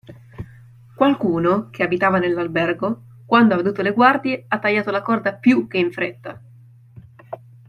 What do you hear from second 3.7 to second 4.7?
le guardie, ha